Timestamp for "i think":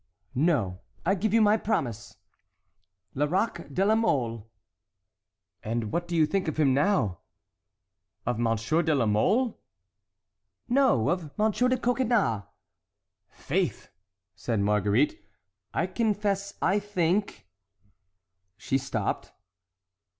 16.63-17.47